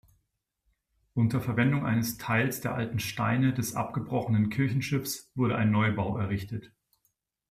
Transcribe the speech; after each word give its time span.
Unter 1.13 1.41
Verwendung 1.41 1.85
eines 1.85 2.17
Teils 2.17 2.59
der 2.59 2.73
alten 2.73 2.97
Steine 2.97 3.53
des 3.53 3.75
abgebrochenen 3.75 4.49
Kirchenschiffs 4.49 5.31
wurde 5.35 5.55
ein 5.57 5.69
Neubau 5.69 6.17
errichtet. 6.17 6.71